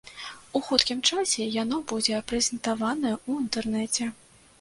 У 0.59 0.59
хуткім 0.67 1.01
часе 1.09 1.45
яно 1.55 1.77
будзе 1.91 2.21
прэзентаванае 2.31 3.13
ў 3.27 3.29
інтэрнэце. 3.43 4.09